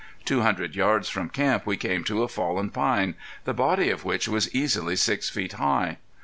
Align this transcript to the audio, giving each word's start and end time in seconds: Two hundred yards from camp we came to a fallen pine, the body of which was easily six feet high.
Two 0.25 0.41
hundred 0.41 0.75
yards 0.75 1.09
from 1.09 1.29
camp 1.29 1.67
we 1.67 1.77
came 1.77 2.03
to 2.05 2.23
a 2.23 2.27
fallen 2.27 2.71
pine, 2.71 3.13
the 3.43 3.53
body 3.53 3.91
of 3.91 4.03
which 4.03 4.27
was 4.27 4.51
easily 4.51 4.95
six 4.95 5.29
feet 5.29 5.53
high. 5.53 5.99